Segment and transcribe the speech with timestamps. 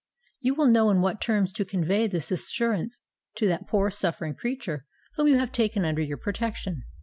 [0.39, 3.01] _You will know in what terms to convey this assurance
[3.35, 6.81] to that poor, suffering creature whom you have taken under your protection."